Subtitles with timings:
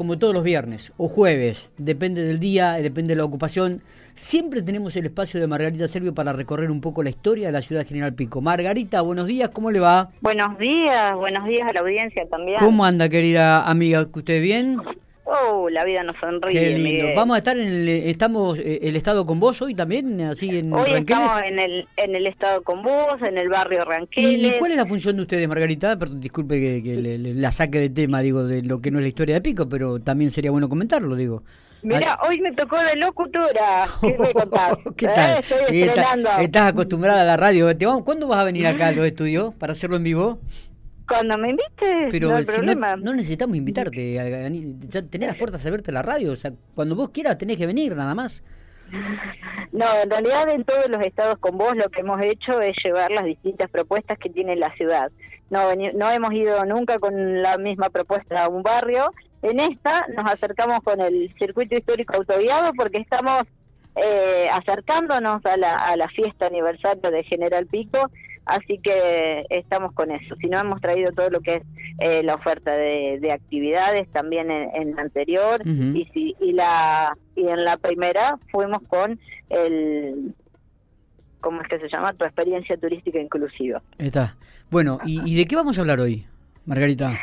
[0.00, 3.82] como todos los viernes o jueves, depende del día, depende de la ocupación,
[4.14, 7.60] siempre tenemos el espacio de Margarita Servio para recorrer un poco la historia de la
[7.60, 8.40] ciudad General Pico.
[8.40, 10.08] Margarita, buenos días, ¿cómo le va?
[10.22, 12.56] Buenos días, buenos días a la audiencia también.
[12.60, 14.06] ¿Cómo anda, querida amiga?
[14.10, 14.78] ¿Usted bien?
[15.32, 16.58] Oh, la vida nos sonríe.
[16.58, 17.06] Qué lindo.
[17.14, 20.72] Vamos a estar en el, estamos eh, el estado con vos hoy también, así en
[20.72, 24.56] Hoy estamos en el, en el estado con vos, en el barrio Ranqueles.
[24.56, 25.96] ¿Y cuál es la función de ustedes, Margarita?
[25.96, 29.36] Perdón, disculpe que, la saque de tema, digo, de lo que no es la historia
[29.36, 31.44] de Pico, pero también sería bueno comentarlo, digo.
[31.82, 33.86] Mira, hoy me tocó de locutora.
[34.00, 34.16] ¿Qué,
[34.96, 35.36] ¿Qué tal?
[35.36, 37.68] Eh, estoy estás acostumbrada a la radio.
[38.04, 40.40] ¿Cuándo vas a venir acá a los estudios para hacerlo en vivo?
[41.10, 42.94] Cuando me invites, Pero no hay si problema.
[42.94, 47.08] No, necesitamos invitarte, ya tenés las puertas abiertas a la radio, o sea, cuando vos
[47.08, 48.44] quieras tenés que venir, nada más.
[49.72, 53.10] No, en realidad en todos los estados con vos lo que hemos hecho es llevar
[53.10, 55.10] las distintas propuestas que tiene la ciudad.
[55.50, 59.12] No, no hemos ido nunca con la misma propuesta a un barrio.
[59.42, 63.42] En esta nos acercamos con el circuito histórico autoguiado porque estamos
[63.96, 68.10] eh, acercándonos a la, a la fiesta aniversario de General Pico
[68.46, 70.34] Así que estamos con eso.
[70.40, 71.62] Si no, hemos traído todo lo que es
[71.98, 77.64] eh, la oferta de, actividades también en, la anterior y, si, y, la, y en
[77.64, 80.34] la primera fuimos con el...
[81.40, 82.12] ¿Cómo es que se llama?
[82.12, 83.80] Tu experiencia turística inclusiva.
[83.98, 84.36] Está.
[84.70, 86.26] Bueno, ¿y, ¿y de qué vamos a hablar hoy,
[86.66, 87.18] Margarita?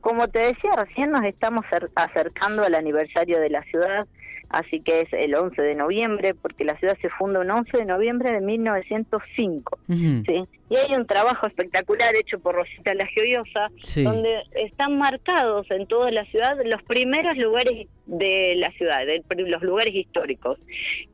[0.00, 4.06] Como te decía, recién nos estamos acercando al aniversario de la ciudad
[4.48, 7.84] así que es el 11 de noviembre, porque la ciudad se funda un 11 de
[7.84, 9.78] noviembre de 1905.
[9.88, 10.44] ¿sí?
[10.70, 13.68] Y hay un trabajo espectacular hecho por Rosita La Gioiosa,
[14.04, 19.00] donde están marcados en toda la ciudad los primeros lugares de la ciudad,
[19.36, 20.58] los lugares históricos.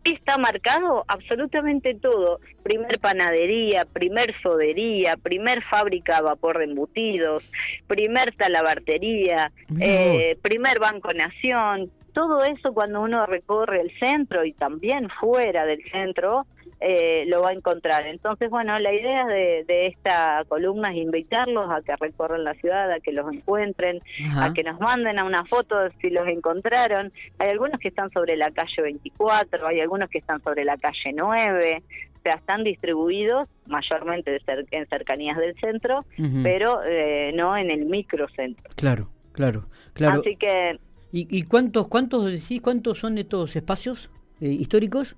[0.02, 1.04] ¿Qué está marcado?
[1.08, 2.40] Absolutamente todo.
[2.62, 7.50] Primer panadería, primer sodería, primer fábrica a vapor de embutidos,
[7.86, 15.08] primer talabartería, eh, primer Banco Nación, todo eso cuando uno recorre el centro y también
[15.20, 16.46] fuera del centro,
[16.80, 18.06] eh, lo va a encontrar.
[18.06, 23.00] Entonces, bueno, la idea de, esta columna es invitarlos a que recorran la ciudad, a
[23.00, 24.00] que los encuentren,
[24.36, 27.12] a que nos manden a una foto si los encontraron.
[27.38, 31.12] Hay algunos que están sobre la calle 24, hay algunos que están sobre la calle
[31.14, 31.82] 9,
[32.16, 34.38] o sea, están distribuidos mayormente
[34.70, 36.04] en cercanías del centro,
[36.42, 38.70] pero eh, no en el microcentro.
[38.76, 40.20] Claro, claro, claro.
[40.20, 40.78] Así que
[41.16, 44.10] ¿Y, cuántos, cuántos decís, cuántos son estos espacios
[44.40, 45.14] eh, históricos?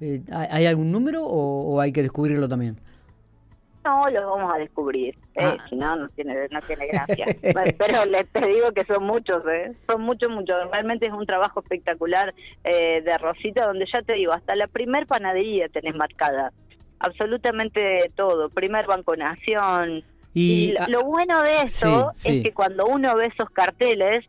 [0.00, 2.80] Eh, ¿Hay algún número o, hay que descubrirlo también?
[3.84, 5.14] No, los vamos a descubrir.
[5.34, 5.56] Eh, ah.
[5.68, 7.26] Si no, no tiene, no tiene gracia.
[7.42, 9.42] Pero les te digo que son muchos,
[9.86, 10.56] son muchos, muchos.
[10.72, 15.68] Realmente es un trabajo espectacular de Rosita, donde ya te digo, hasta la primer panadería
[15.68, 16.50] tenés marcada.
[16.98, 18.48] Absolutamente todo.
[18.48, 20.02] Primer Banco Nación.
[20.32, 24.24] Y, lo bueno de esto es que cuando uno ve esos carteles,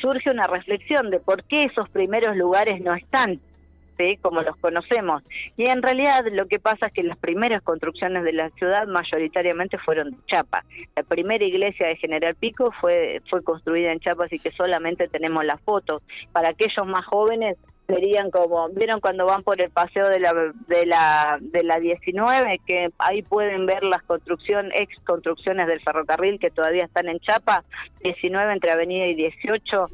[0.00, 3.40] surge una reflexión de por qué esos primeros lugares no están
[4.20, 5.22] como los conocemos.
[5.56, 9.78] Y en realidad lo que pasa es que las primeras construcciones de la ciudad mayoritariamente
[9.78, 10.64] fueron de chapa.
[10.96, 15.44] La primera iglesia de General Pico fue, fue construida en chapa, así que solamente tenemos
[15.44, 16.02] las fotos.
[16.32, 17.56] Para aquellos más jóvenes,
[17.90, 20.32] serían como, ¿vieron cuando van por el paseo de la,
[20.66, 22.60] de la, de la 19?
[22.66, 27.64] Que ahí pueden ver las construcciones, ex construcciones del ferrocarril que todavía están en Chapa,
[28.02, 29.86] 19 entre Avenida y 18.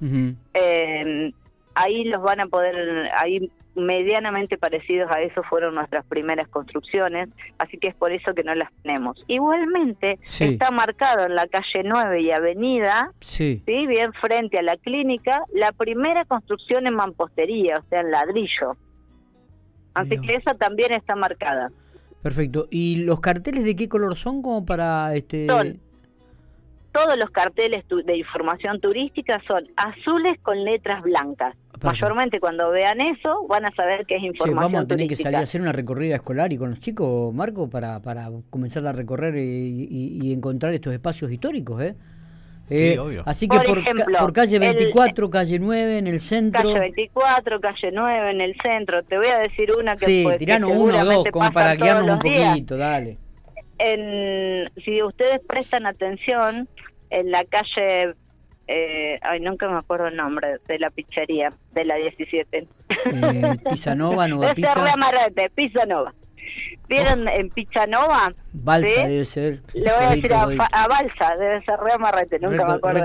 [0.54, 1.32] eh,
[1.76, 7.28] ahí los van a poder, ahí medianamente parecidos a eso fueron nuestras primeras construcciones,
[7.58, 9.22] así que es por eso que no las tenemos.
[9.28, 13.62] Igualmente está marcado en la calle 9 y Avenida, sí.
[13.66, 18.76] bien frente a la clínica, la primera construcción en mampostería, o sea, en ladrillo.
[19.94, 21.70] Así que esa también está marcada.
[22.22, 22.66] Perfecto.
[22.70, 25.80] ¿Y los carteles de qué color son como para este son,
[26.96, 31.54] todos los carteles de información turística son azules con letras blancas.
[31.84, 35.14] Mayormente cuando vean eso van a saber que es información sí, vamos a tener que
[35.14, 38.92] salir a hacer una recorrida escolar y con los chicos, Marco, para, para comenzar a
[38.92, 41.94] recorrer y, encontrar estos espacios históricos, ¿eh?
[42.70, 43.84] eh así que por,
[44.18, 46.62] por, calle 24, calle 9 en el centro.
[46.62, 49.02] Calle 24, calle 9 en el centro.
[49.02, 52.08] Te voy a decir una que Sí, pues, tiranos uno o dos como para guiarnos
[52.08, 53.18] un poquito, dale.
[53.78, 56.68] En, si ustedes prestan atención,
[57.10, 58.14] en la calle
[58.68, 62.58] eh, ay, nunca me acuerdo el nombre de la pizzería de la 17.
[62.58, 64.74] Eh, Pisanova, Nova Pizza.
[65.54, 66.14] Pisanova.
[66.88, 68.32] ¿Vieron en Pichanova?
[68.52, 69.60] Balsa debe ser.
[69.74, 73.04] Le voy a decir a, Balsa, debe ser Rea Marrete, nunca me acuerdo.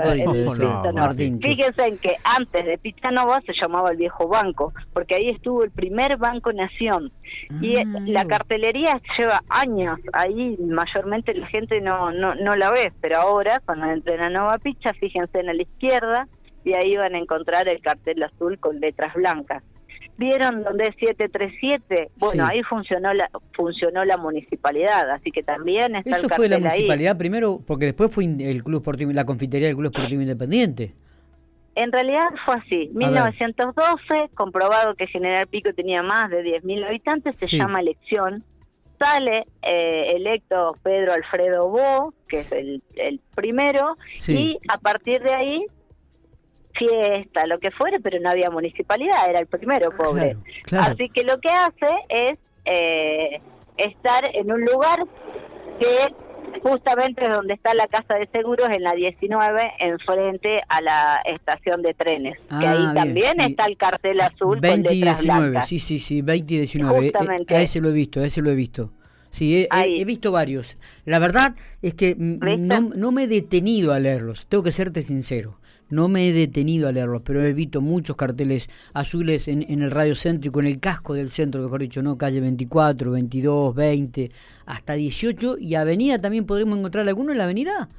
[1.40, 5.70] Fíjense en que antes de Pichanova se llamaba el viejo banco, porque ahí estuvo el
[5.70, 7.12] primer Banco Nación.
[7.60, 7.84] Y ah.
[8.06, 13.60] la cartelería lleva años, ahí mayormente la gente no, no, no la ve, pero ahora
[13.64, 16.28] cuando entren a Nova Picha, fíjense en la izquierda,
[16.64, 19.62] y ahí van a encontrar el cartel azul con letras blancas.
[20.22, 22.12] ¿Vieron donde es 737?
[22.16, 27.18] Bueno, ahí funcionó la funcionó la municipalidad, así que también está Eso fue la municipalidad
[27.18, 30.94] primero, porque después fue el Club Sportivo, la confitería del Club Sportivo Independiente.
[31.74, 32.90] En realidad fue así.
[32.94, 38.44] 1912, comprobado que General Pico tenía más de 10.000 habitantes, se llama elección.
[39.00, 42.80] Sale eh, electo Pedro Alfredo Bo, que es el,
[43.34, 43.96] primero,
[44.28, 45.66] y a partir de ahí
[46.72, 50.36] fiesta, lo que fuere, pero no había municipalidad, era el primero, pobre.
[50.72, 53.40] Así que lo que hace es eh,
[53.76, 55.04] estar en un lugar
[55.80, 56.14] que
[56.62, 61.94] justamente donde está la casa de seguros, en la 19, enfrente a la estación de
[61.94, 62.38] trenes.
[62.60, 66.22] que ahí ah, también está el cartel azul 20 con y 19, sí, sí, sí,
[66.22, 67.06] 20 y 19.
[67.06, 67.12] Eh,
[67.48, 68.92] a ese lo he visto, a ese lo he visto.
[69.30, 70.76] Sí, he, visto varios.
[71.06, 75.58] La verdad es que no, no me he detenido a leerlos, tengo que serte sincero.
[75.92, 79.90] No me he detenido a leerlos, pero he visto muchos carteles azules en, en el
[79.90, 82.16] radio céntrico, en el casco del centro, mejor dicho, ¿no?
[82.16, 84.30] Calle 24, 22, 20,
[84.64, 85.58] hasta 18.
[85.60, 87.90] ¿Y avenida también podremos encontrar alguno en la avenida?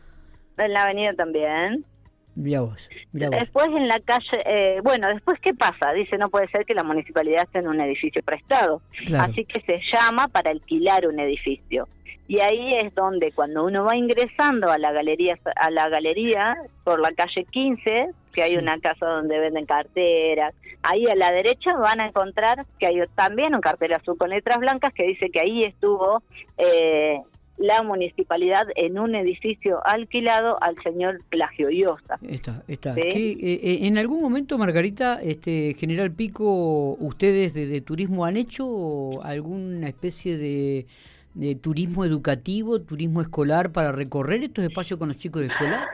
[0.57, 1.85] En la avenida también.
[2.33, 5.93] Mira vos, Después en la calle, eh, bueno, después ¿qué pasa?
[5.93, 8.81] Dice, no puede ser que la municipalidad esté en un edificio prestado.
[9.19, 11.87] Así que se llama para alquilar un edificio
[12.27, 16.99] y ahí es donde cuando uno va ingresando a la galería a la galería por
[16.99, 20.53] la calle 15 que hay una casa donde venden carteras
[20.83, 24.57] ahí a la derecha van a encontrar que hay también un cartel azul con letras
[24.59, 26.23] blancas que dice que ahí estuvo
[26.57, 27.19] eh,
[27.57, 32.17] la municipalidad en un edificio alquilado al señor Plagio Iosa.
[32.27, 32.95] Está, está.
[32.95, 39.87] Eh, eh, en algún momento, Margarita, este General Pico, ustedes de turismo han hecho alguna
[39.87, 40.87] especie de
[41.33, 45.87] de turismo educativo, turismo escolar para recorrer estos espacios con los chicos de escuela?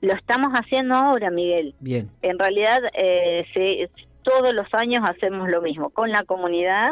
[0.00, 1.74] Lo estamos haciendo ahora, Miguel.
[1.80, 2.10] Bien.
[2.22, 3.88] En realidad, eh,
[4.22, 6.90] todos los años hacemos lo mismo, con la comunidad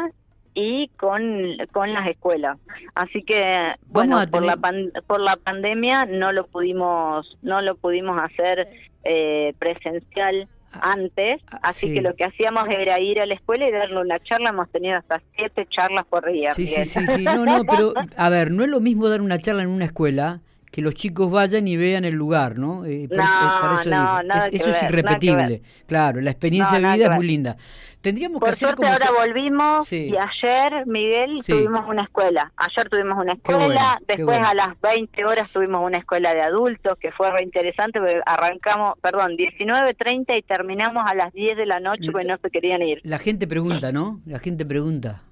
[0.53, 1.21] y con,
[1.71, 2.57] con las escuelas.
[2.95, 4.57] Así que, bueno, por, la
[5.05, 8.69] por la pandemia no lo pudimos, no lo pudimos hacer
[9.03, 10.47] eh, presencial
[10.81, 14.19] antes, ah, así que lo que hacíamos era ir a la escuela y darle una
[14.19, 16.53] charla, hemos tenido hasta siete charlas por día.
[16.53, 19.39] Sí, sí, sí, sí, no, no, pero a ver, no es lo mismo dar una
[19.39, 20.41] charla en una escuela
[20.75, 22.83] que los chicos vayan y vean el lugar, ¿no?
[22.83, 23.23] Eh, no,
[23.79, 25.61] eso no, nada eso es irrepetible.
[25.87, 27.55] Claro, la experiencia de vida es muy linda.
[28.01, 32.51] Tendríamos que hacer como ahora volvimos y ayer, Miguel, tuvimos una escuela.
[32.57, 37.13] Ayer tuvimos una escuela, después a las 20 horas tuvimos una escuela de adultos que
[37.13, 42.27] fue re interesante, arrancamos, perdón, 19.30 y terminamos a las 10 de la noche porque
[42.27, 42.99] no se querían ir.
[43.05, 44.19] La gente pregunta, ¿no?
[44.25, 45.23] La gente pregunta.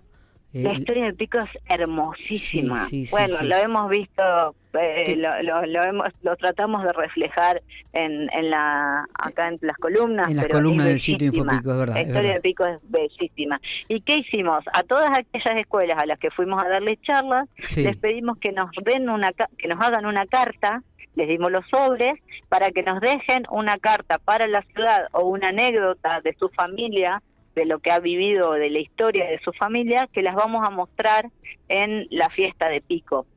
[0.54, 2.88] La eh, historia del pico es hermosísima.
[3.12, 7.62] bueno, lo hemos visto, eh, lo, lo, hemos, lo tratamos de reflejar
[7.94, 10.30] en, en la acá en las columnas.
[10.30, 11.94] En las columnas del sitio Infopico, es verdad.
[11.96, 13.62] La historia del pico es bellísima.
[13.88, 14.64] ¿Y qué hicimos?
[14.74, 18.70] A todas aquellas escuelas a las que fuimos a darles charlas, les pedimos que nos
[18.84, 20.82] den una que nos hagan una carta
[21.16, 22.20] les dimos los sobres
[22.50, 27.22] para que nos dejen una carta para la ciudad o una anécdota de su familia
[27.56, 30.72] de lo que ha vivido, de la historia de su familia, que las vamos a
[30.72, 31.30] mostrar
[31.70, 33.28] en la fiesta de Pico.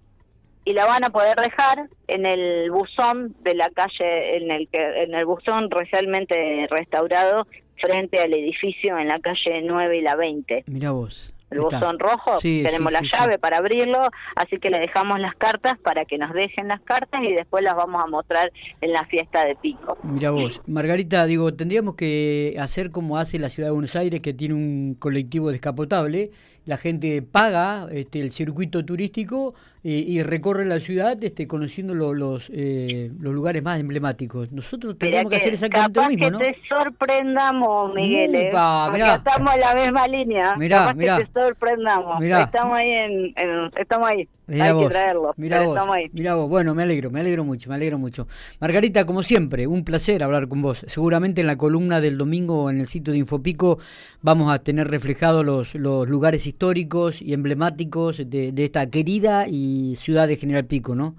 [0.66, 5.04] Y la van a poder dejar en el buzón de la calle, en el que,
[5.04, 7.46] en el buzón recientemente restaurado
[7.80, 10.64] frente al edificio en la calle 9 y la 20.
[10.66, 15.34] Mira vos el buzón rojo, tenemos la llave para abrirlo, así que le dejamos las
[15.36, 19.04] cartas para que nos dejen las cartas y después las vamos a mostrar en la
[19.06, 19.96] fiesta de Pico.
[20.02, 24.34] Mira vos, Margarita, digo, tendríamos que hacer como hace la ciudad de Buenos Aires, que
[24.34, 26.30] tiene un colectivo descapotable,
[26.66, 29.54] la gente paga este, el circuito turístico
[29.88, 34.50] y, recorre la ciudad este, conociendo los, eh, los lugares más emblemáticos.
[34.50, 36.38] Nosotros tenemos que, hacer exactamente lo mismo, ¿no?
[36.40, 38.34] Que te sorprendamos, Miguel.
[38.34, 38.48] ¿eh?
[38.48, 40.56] estamos en la misma línea.
[40.56, 41.18] Mirá, mirá.
[41.18, 42.20] Que te sorprendamos.
[42.20, 42.90] Estamos ahí.
[42.90, 43.34] En,
[43.76, 44.28] estamos ahí.
[44.48, 45.34] Hay que traerlo.
[45.36, 45.78] Mirá vos,
[46.12, 46.48] mirá vos.
[46.48, 48.26] Bueno, me alegro, me alegro mucho, me alegro mucho.
[48.60, 50.84] Margarita, como siempre, un placer hablar con vos.
[50.86, 53.78] Seguramente en la columna del domingo en el sitio de Infopico
[54.22, 59.94] vamos a tener reflejados los, los lugares históricos y emblemáticos de, de esta querida y
[59.96, 61.16] ciudad de General Pico, ¿no?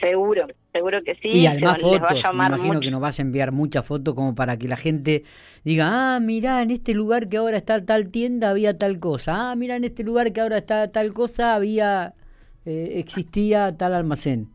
[0.00, 0.46] Seguro,
[0.78, 1.28] seguro que sí.
[1.28, 2.00] Y además fotos,
[2.34, 5.24] me imagino que nos vas a enviar muchas fotos como para que la gente
[5.64, 9.56] diga, ah, mira, en este lugar que ahora está tal tienda había tal cosa, ah,
[9.56, 12.14] mira, en este lugar que ahora está tal cosa había,
[12.64, 14.48] eh, existía tal almacén.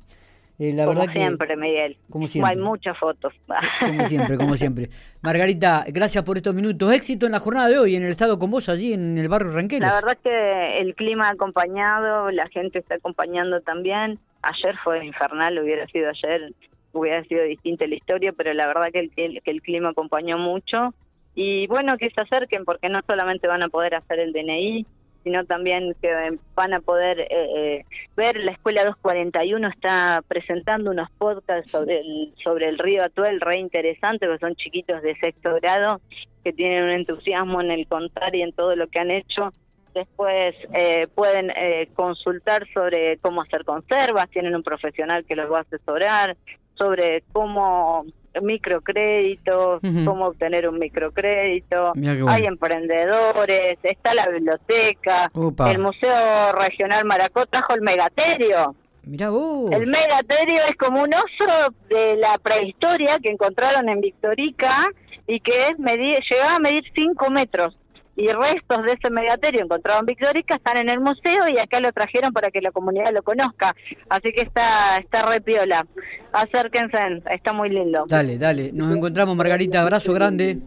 [0.66, 1.98] Eh, como siempre, Miguel.
[2.10, 2.52] Como siempre.
[2.52, 3.34] Hay muchas fotos.
[3.82, 4.90] Como siempre, como siempre.
[5.22, 6.94] Margarita, gracias por estos minutos.
[6.94, 9.52] Éxito en la jornada de hoy, en el estado con vos, allí en el barrio
[9.52, 9.88] Ranqueles.
[9.88, 14.20] La verdad que el clima ha acompañado, la gente está acompañando también.
[14.42, 16.54] Ayer fue infernal, hubiera sido ayer
[16.94, 20.94] hubiera sido distinta la historia, pero la verdad que el, que el clima acompañó mucho.
[21.36, 24.86] Y bueno, que se acerquen porque no solamente van a poder hacer el DNI,
[25.24, 31.10] sino también que van a poder eh, eh, ver la Escuela 241 está presentando unos
[31.12, 36.02] podcasts sobre el, sobre el río Atuel re interesante, que son chiquitos de sexto grado,
[36.44, 39.52] que tienen un entusiasmo en el contar y en todo lo que han hecho.
[39.94, 41.52] Después eh, pueden
[41.94, 46.36] consultar sobre cómo hacer conservas, tienen un profesional que los va a asesorar,
[46.74, 48.04] sobre cómo
[48.42, 51.94] microcréditos, cómo obtener un microcrédito,
[52.28, 55.32] hay emprendedores, está la biblioteca,
[55.70, 58.76] el Museo Regional Maracó trajo el megaterio.
[59.06, 64.88] El megaterio es como un oso de la prehistoria que encontraron en Victorica
[65.28, 67.78] y que es llegaba a medir 5 metros
[68.16, 71.92] y restos de ese megaterio encontrado en Victorica están en el museo y acá lo
[71.92, 73.76] trajeron para que la comunidad lo conozca.
[74.10, 75.86] Así que está, está re piola.
[76.32, 76.98] Acérquense,
[77.32, 78.06] está muy lindo.
[78.08, 78.72] Dale, dale.
[78.72, 79.82] Nos encontramos, Margarita.
[79.82, 80.60] Abrazo grande.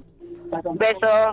[0.74, 1.32] Beso.